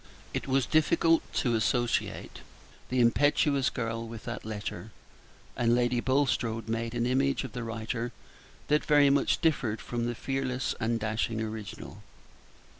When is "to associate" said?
1.35-2.39